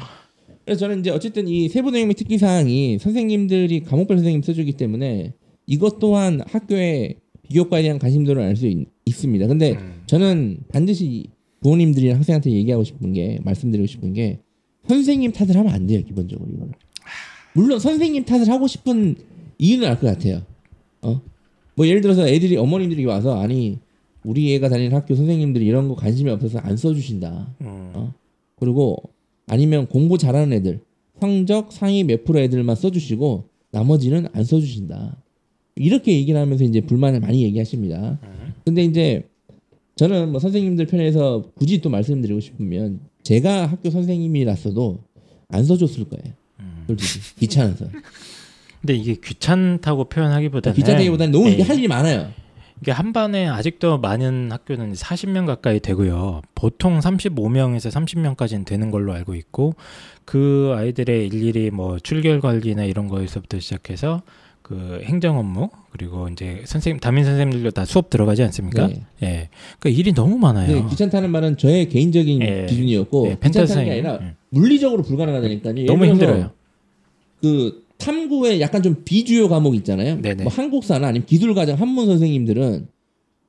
[0.64, 5.32] 그래서 저는 이제 어쨌든 이 세부능력의 특기 사항이 선생님들이 과목별 선생님 써주기 때문에
[5.66, 8.66] 이것 또한 학교의 비교과에 대한 관심도를 알 수
[9.04, 9.46] 있습니다.
[9.46, 10.02] 근데 음.
[10.06, 11.26] 저는 반드시
[11.60, 14.40] 부모님들이랑 학생한테 얘기하고 싶은 게 말씀드리고 싶은 게
[14.88, 16.72] 선생님 탓을 하면 안 돼요 기본적으로 이거는
[17.54, 19.14] 물론 선생님 탓을 하고 싶은
[19.58, 20.42] 이유는 알 것 같아요
[21.02, 21.20] 어
[21.74, 23.78] 뭐 예를 들어서 애들이 어머님들이 와서 아니
[24.24, 27.90] 우리 애가 다니는 학교 선생님들이 이런 거 관심이 없어서 안 써주신다 음.
[27.94, 28.14] 어?
[28.56, 28.96] 그리고
[29.46, 30.80] 아니면 공부 잘하는 애들
[31.20, 35.16] 성적 상위 몇 프로 애들만 써주시고 나머지는 안 써주신다.
[35.76, 38.18] 이렇게 얘기를 하면서 이제 불만을 많이 얘기하십니다.
[38.64, 39.28] 근데 이제
[39.96, 44.98] 저는 뭐 선생님들 편에서 굳이 또 말씀드리고 싶으면 제가 학교 선생님이랐어도
[45.48, 46.34] 안 써줬을 거예요.
[46.60, 46.84] 음.
[46.86, 47.86] 솔직히 귀찮아서.
[48.80, 52.32] 근데 이게 귀찮다고 표현하기보다는 귀찮다기보다는 너무 예, 할 일이 많아요.
[52.82, 56.42] 이게 한 반에 아직도 많은 학교는 40명 가까이 되고요.
[56.56, 59.76] 보통 35명에서 30명까지는 되는 걸로 알고 있고
[60.24, 64.22] 그 아이들의 일일이 뭐 출결 관리나 이런 거에서부터 시작해서
[64.62, 68.88] 그 행정 업무 그리고 이제 선생님 담임 선생님들도 다 수업 들어가지 않습니까?
[68.88, 69.02] 네.
[69.22, 69.48] 예.
[69.78, 70.66] 그러니까 일이 너무 많아요.
[70.66, 72.66] 근데 귀찮다는 말은 저의 개인적인 예.
[72.68, 73.90] 기준이었고 예, 귀찮다는 게.
[73.92, 74.34] 아니라 예.
[74.48, 75.86] 물리적으로 불가능하다니까요.
[75.86, 76.50] 너무 힘들어요.
[77.40, 80.20] 그 탐구에 약간 좀 비주요 과목 있잖아요.
[80.20, 80.42] 네네.
[80.44, 82.86] 뭐 한국사나 아니면 기술 과정 한문 선생님들은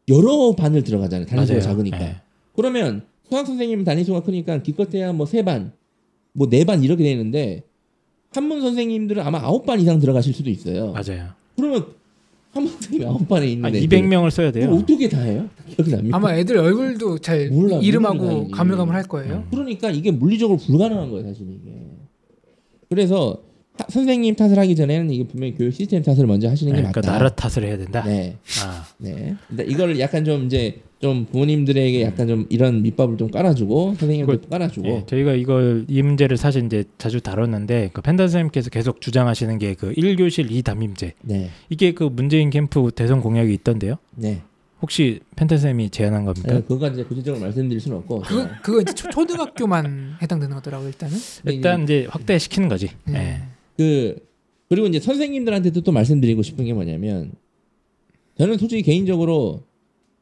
[0.09, 1.25] 여러 반을 들어가잖아요.
[1.27, 1.59] 단위수가.
[1.61, 2.01] 작으니까.
[2.01, 2.15] 예.
[2.55, 5.71] 그러면 수학 선생님은 단위수가 크니까 기껏해야 뭐 세 반,
[6.33, 7.63] 뭐 네 반 이렇게 되는데
[8.31, 10.91] 한문 선생님들은 아마 아홉 반 이상 들어가실 수도 있어요.
[10.91, 11.29] 맞아요.
[11.55, 11.85] 그러면
[12.51, 14.69] 한문 선생님이 아홉 반에 아, 있는데 200명을 써야 돼요.
[14.71, 15.49] 어떻게 다 해요?
[15.75, 16.15] 기억이 납니까?
[16.17, 18.49] 아마 애들 얼굴도 잘 몰라, 이름하고.
[18.49, 19.35] 가물가물할 거예요.
[19.35, 19.47] 음.
[19.49, 21.71] 그러니까 이게 물리적으로 불가능한 거예요, 사실 이게.
[22.89, 23.41] 그래서
[23.79, 27.01] 하- 선생님 탓을 하기 전에는 이게 분명히 교육 시스템 탓을 먼저 하시는 게 네, 그러니까
[27.01, 27.11] 맞다.
[27.17, 28.03] 나라 탓을 해야 된다.
[28.05, 29.35] 네, 아, 네.
[29.47, 34.87] 근데 이걸 약간 좀 이제 좀 부모님들에게 약간 좀 이런 밑밥을 좀 깔아주고 선생님도 깔아주고
[34.87, 39.73] 예, 저희가 이걸 이 문제를 사실 이제 자주 다뤘는데 그 펜다 선생님께서 계속 주장하시는 게
[39.75, 43.95] 그 1교실 2담임제 네, 이게 그 문재인 캠프 대선 공약이 있던데요.
[44.15, 44.41] 네.
[44.81, 46.53] 혹시 펜타 선생님이 제안한 겁니까?
[46.53, 51.17] 네, 그거 이제 구체적으로 말씀드릴 수는 없고 그거 그거 이제 초, 초등학교만 해당되는 거더라고 일단은.
[51.41, 52.89] 근데 일단 이제 확대시키는 거지.
[53.05, 53.15] 네.
[53.19, 53.52] 예.
[53.77, 54.15] 그
[54.69, 57.31] 그리고 이제 선생님들한테도 또 말씀드리고 싶은 게 뭐냐면
[58.37, 59.63] 저는 솔직히 개인적으로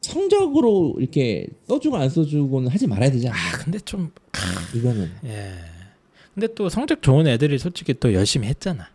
[0.01, 4.11] 성적으로 이렇게 써주고 안 써주고는 하지 말아야 되지 않나 아 근데 좀
[4.75, 5.53] 이거는 예.
[6.33, 8.89] 근데 또 성적 좋은 애들이 솔직히 또 열심히 했잖아.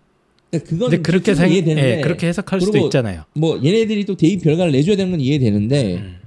[0.50, 3.24] 그러니까 그건 근데 그렇게 생 이해되는데 예, 그렇게 해석할 수도 있잖아요.
[3.34, 6.18] 뭐 얘네들이 또 대입 결과를 내줘야 되는 건 이해되는데 음.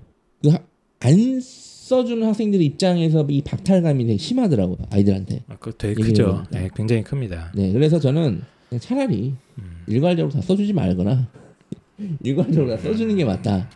[1.00, 1.42] 그안
[1.90, 5.42] 써주는 학생들 입장에서 이 박탈감이 되게 심하더라고요 아이들한테.
[5.48, 6.44] 아, 그거 되게 크죠.
[6.54, 7.52] 예, 굉장히 큽니다.
[7.56, 8.42] 네, 그래서 저는
[8.80, 9.84] 차라리 음.
[9.88, 11.28] 일괄적으로 다 써주지 말거나
[12.22, 13.68] 일괄적으로 다 써주는 게 맞다.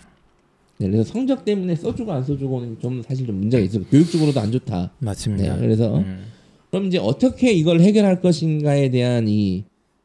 [0.78, 3.84] 네, 그래서 성적 때문에 써주고 안 써주고는 좀 사실 좀 문제가 있어요.
[3.86, 4.92] 교육적으로도 안 좋다.
[5.00, 5.56] 맞습니다.
[5.56, 6.26] 네, 그래서 음.
[6.70, 9.64] 그럼 이제 어떻게 이걸 해결할 것인가에 대한 이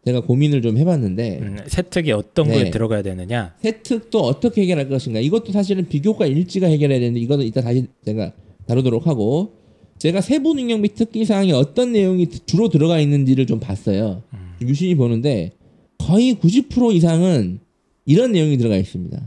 [0.09, 2.55] 제가 고민을 좀 해봤는데 음, 세특이 어떤 네.
[2.55, 3.55] 거에 들어가야 되느냐?
[3.61, 8.33] 세특도 어떻게 해결할 것인가 이것도 사실은 비교과 일지가 해결해야 되는데 이거는 이따 다시 제가
[8.67, 9.53] 다루도록 하고
[9.99, 14.23] 제가 세부 능력 및 특기 사항에 어떤 내용이 주로 들어가 있는지를 좀 봤어요.
[14.33, 14.55] 음.
[14.63, 15.53] 유심히 보는데
[15.99, 17.61] 거의 90% 이상은
[18.07, 19.21] 이런 내용이 들어가 있습니다.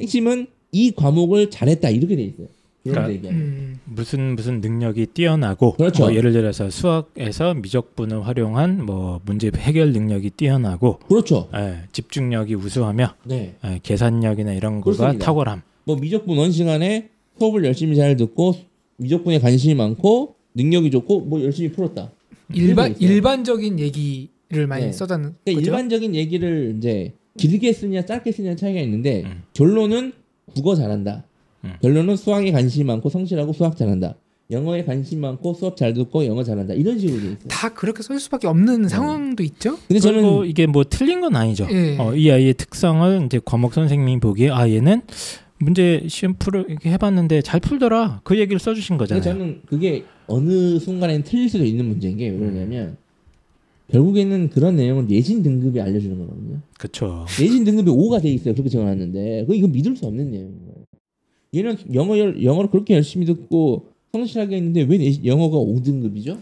[0.00, 2.46] 핵심은 이 과목을 잘했다 이렇게 돼 있어요.
[2.90, 3.40] 그러니까 얘기하면.
[3.40, 3.80] 음.
[3.84, 6.04] 무슨 무슨 능력이 뛰어나고 그렇죠.
[6.04, 11.48] 뭐 예를 들어서 수학에서 미적분을 활용한 뭐 문제 해결 능력이 뛰어나고 그렇죠.
[11.54, 13.54] 예, 집중력이 우수하며 네.
[13.64, 15.24] 예, 계산력이나 이런 거가 그렇습니다.
[15.24, 15.62] 탁월함.
[15.84, 18.54] 뭐 미적분 원 시간에 수업을 열심히 잘 듣고
[18.98, 22.10] 미적분에 관심이 많고 능력이 좋고 뭐 열심히 풀었다.
[22.54, 22.94] 일반.
[22.98, 24.92] 일반적인 얘기 를 많이 네.
[24.92, 25.70] 써다는 그러니까 거죠.
[25.70, 29.44] 일반적인 얘기를 이제 길게 쓰냐 짧게 쓰냐 차이가 있는데 음.
[29.54, 30.12] 결론은
[30.56, 31.24] 국어 잘한다.
[31.64, 31.72] 음.
[31.82, 34.16] 결론은 수학에 관심이 많고 성실하고 수학 잘한다.
[34.50, 36.74] 영어에 관심 많고 수업 잘 듣고 영어 잘한다.
[36.74, 37.48] 이런 식으로 돼 있어요.
[37.48, 39.76] 다 그렇게 쓸 수밖에 없는 상황도 있죠.
[39.86, 41.68] 근데 그리고 저는 이게 뭐 틀린 건 아니죠.
[41.70, 41.96] 예.
[41.98, 45.02] 어, 이 아이의 특성을 이제 과목 선생님이 보기에 아 얘는
[45.58, 48.22] 문제 시험 풀을 이렇게 해봤는데 잘 풀더라.
[48.24, 49.22] 그 얘기를 써주신 거잖아요.
[49.22, 52.96] 저는 그게 어느 순간에는 틀릴 수도 있는 문제인 게왜 그러냐면
[53.92, 56.60] 결국에는 그런 내용은 내신 등급이 알려주는 거거든요.
[56.78, 57.26] 그렇죠.
[57.38, 58.54] 내신 등급이 5가 돼 있어요.
[58.54, 60.69] 그렇게 정해놨는데 그 이거 믿을 수 없는 내용인 거예요.
[61.54, 66.40] 얘는 영어 영어를 그렇게 열심히 듣고 성실하게 했는데 왜 영어가 5등급이죠?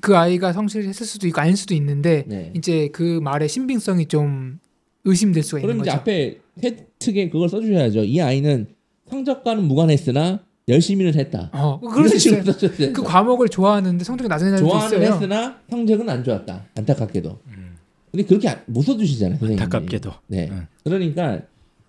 [0.00, 2.52] 그 아이가 성실했을 수도 있고 아닐 수도 있는데 네.
[2.56, 4.58] 이제 그 말의 신빙성이 좀
[5.04, 6.00] 의심될 수가 있는 그럼 이제 거죠.
[6.00, 8.04] 앞에 혜택에 그걸 써주셔야죠.
[8.04, 8.66] 이 아이는
[9.10, 11.50] 성적과는 무관했으나 열심히는 했다.
[11.52, 12.40] 어, 그럴 수 있어요.
[12.40, 12.92] 식으로 써줬어요.
[12.92, 15.14] 그 과목을 좋아하는데 성적이 낮은 애들도 좋아는 있어요.
[15.14, 16.66] 했으나 성적은 안 좋았다.
[16.76, 17.38] 안타깝게도.
[17.48, 17.76] 음,
[18.10, 19.38] 근데 그렇게 안- 못 써주시잖아요.
[19.38, 19.62] 선생님이.
[19.62, 20.12] 안타깝게도.
[20.28, 20.48] 네.
[20.50, 20.66] 음.
[20.84, 21.42] 그러니까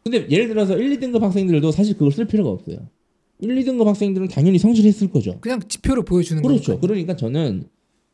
[0.03, 2.77] 근데 예를 들어서 1, 2등급 학생들도 사실 그걸 쓸 필요가 없어요.
[3.39, 5.39] 1, 2등급 학생들은 당연히 성실했을 거죠.
[5.41, 6.79] 그냥 지표로 보여주는 그렇죠.
[6.79, 6.87] 거니까.
[6.87, 7.65] 그러니까 저는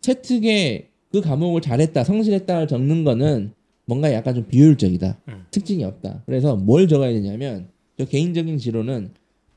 [0.01, 3.53] 채특에 그 과목을 잘했다, 성실했다 적는 거는
[3.85, 5.19] 뭔가 약간 좀 비효율적이다.
[5.29, 5.45] 음.
[5.51, 6.23] 특징이 없다.
[6.25, 9.11] 그래서 뭘 적어야 되냐면 저 개인적인 지로는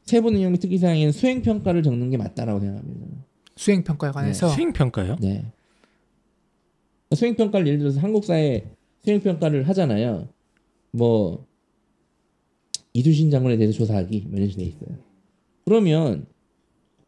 [0.04, 3.06] 세부 능력 및 특기사항에는 수행 평가를 적는 게 맞다라고 생각합니다.
[3.56, 5.16] 수행 평가에 관해서 수행 평가요?
[5.20, 5.44] 네.
[7.14, 8.64] 수행 평가를 예를 들어서 한국사에
[9.04, 10.28] 수행 평가를 하잖아요.
[10.92, 11.44] 뭐
[12.92, 14.26] 이순신 장군에 대해서 조사하기
[14.56, 14.98] 돼 있어요.
[15.64, 16.26] 그러면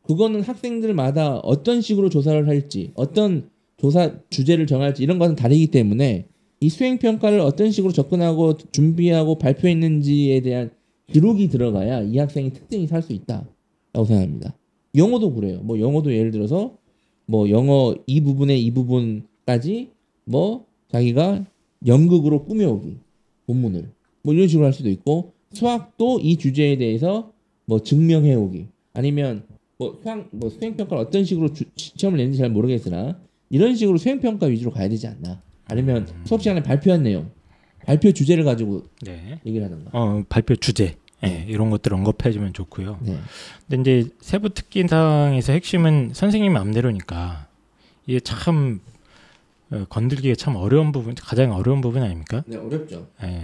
[0.03, 6.27] 그거는 학생들마다 어떤 식으로 조사를 할지, 어떤 조사 주제를 정할지 이런 것은 다르기 때문에
[6.61, 10.71] 이 수행 평가를 어떤 식으로 접근하고 준비하고 발표했는지에 대한
[11.09, 14.57] 기록이 들어가야 이 학생이 특징이 살 수 있다라고 생각합니다.
[14.95, 15.61] 영어도 그래요.
[15.63, 16.77] 뭐 영어도 예를 들어서
[17.27, 19.91] 뭐 영어 이 부분의 이 부분까지
[20.25, 21.45] 뭐 자기가
[21.87, 22.97] 연극으로 꾸며오기
[23.47, 23.91] 본문을
[24.23, 27.33] 뭐 이런 식으로 할 수도 있고 수학도 이 주제에 대해서
[27.67, 29.45] 뭐 증명해 오기 아니면
[29.79, 33.19] 뭐 수학 뭐 수행 평가를 어떤 식으로 주- 시험을 내는지 잘 모르겠으나
[33.51, 37.31] 이런 식으로 수행 평가 위주로 가야 되지 않나 아니면 수업 시간에 발표한 내용
[37.85, 39.41] 발표 주제를 가지고 네.
[39.45, 40.97] 얘기를 하던가 어, 발표 주제.
[41.25, 42.99] 예, 이런 것들 언급해주면 좋고요.
[43.03, 43.17] 네.
[43.71, 47.47] 근데 이제 세부 특기 사항에서 핵심은 선생님 마음대로니까
[48.09, 48.81] 이게 참
[49.71, 52.43] 어, 건들기가 참 어려운 부분, 가장 어려운 부분 아닙니까?
[52.47, 53.43] 네 어렵죠 예.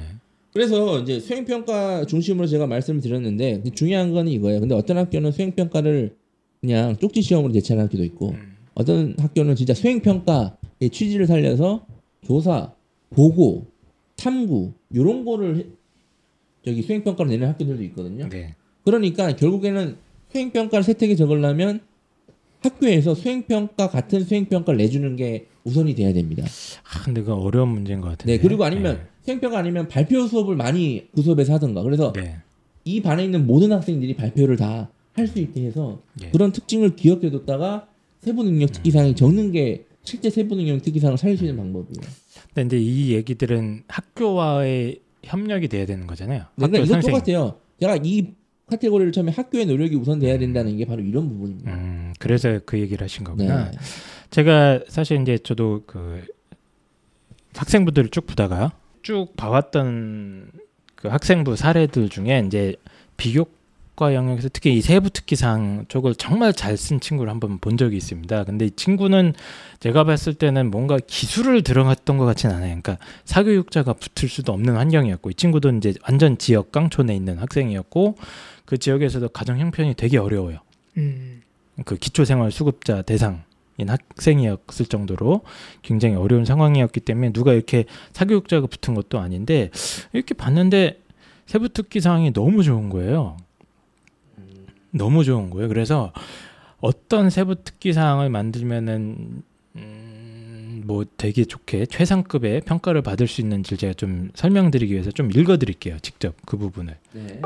[0.63, 4.59] 그래서 이제 수행평가 중심으로 제가 말씀을 드렸는데 중요한 건 이거예요.
[4.59, 6.17] 근데 어떤 학교는 수행평가를
[6.61, 8.57] 그냥 쪽지 시험으로 제출하는 학교도 있고 음.
[8.75, 11.87] 어떤 학교는 진짜 수행평가의 취지를 살려서
[12.27, 12.73] 조사,
[13.11, 13.67] 보고,
[14.17, 15.67] 탐구 이런 거를 해-
[16.65, 18.29] 저기 수행평가로 내는 학교들도 있거든요.
[18.29, 18.57] 네.
[18.85, 19.95] 그러니까 결국에는
[20.33, 21.79] 수행평가를 세택에 적으려면
[22.63, 26.45] 학교에서 수행평가 같은 수행평가를 내주는 게 우선이 돼야 됩니다.
[26.83, 28.33] 아, 근데 그 어려운 문제인 것 같은데.
[28.37, 31.83] 네, 그리고 아니면 수행평가 아니면 발표 수업을 많이 그 수업에서 하든가.
[31.83, 32.39] 그래서 네.
[32.85, 34.89] 이 반에 있는 모든 학생들이 발표를 다
[35.19, 36.31] 할 수 있게 해서 네.
[36.31, 37.89] 그런 특징을 기억해뒀다가
[38.21, 42.09] 세부 능력 특기사항이 적는 게 실제 세부 능력 특기사항을 살릴 수 있는 방법이에요.
[42.55, 46.45] 근데 이제 이 얘기들은 학교와의 협력이 돼야 되는 거잖아요.
[46.55, 47.11] 그러니까 학교 이거 선생.
[47.13, 47.59] 똑같아요.
[47.81, 48.29] 제가 이
[48.69, 51.75] 카테고리를 처음에 학교의 노력이 우선 돼야 된다는 게 바로 이런 부분입니다.
[51.75, 53.31] 음, 그래서 그 얘기를 하신 네.
[53.31, 53.73] 거구나.
[54.31, 56.23] 제가 사실 이제 저도 그
[57.57, 58.73] 학생부들을 쭉 보다가
[59.09, 60.51] 쭉 봐왔던
[60.95, 62.77] 그 학생부 사례들 중에 이제
[63.17, 68.45] 비교과 영역에서 특히 이 세부 특기상 쪽을 정말 잘 쓴 친구를 한번 본 적이 있습니다.
[68.45, 69.33] 근데 이 친구는
[69.81, 72.79] 제가 봤을 때는 뭔가 기술을 들어갔던 것 같지는 않아요.
[72.83, 78.17] 그러니까 사교육자가 붙을 수도 없는 환경이었고 이 친구도 이제 완전 지역 깡촌에 있는 학생이었고
[78.67, 80.59] 그 지역에서도 가정 형편이 되게 어려워요.
[80.99, 81.41] 음,
[81.87, 83.39] 그 기초생활 수급자 대상인
[83.87, 85.43] 학생이었을 정도로
[85.83, 89.71] 굉장히 어려운 상황이었기 때문에 누가 이렇게 사교육자가 붙은 것도 아닌데
[90.13, 91.01] 이렇게 봤는데
[91.47, 93.37] 세부 특기 사항이 너무 좋은 거예요.
[94.91, 95.69] 너무 좋은 거예요.
[95.69, 96.13] 그래서
[96.81, 99.43] 어떤 세부 특기 사항을 만들면은
[99.77, 105.99] 음, 뭐 되게 좋게 최상급의 평가를 받을 수 있는지 제가 좀 설명드리기 위해서 좀 읽어드릴게요.
[106.01, 106.97] 직접 그 부분을.
[107.13, 107.41] 네.